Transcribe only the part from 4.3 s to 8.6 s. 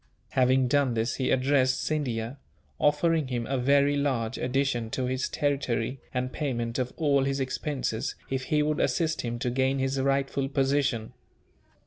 addition to his territory, and payment of all his expenses, if